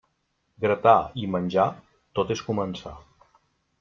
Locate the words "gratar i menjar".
0.63-1.67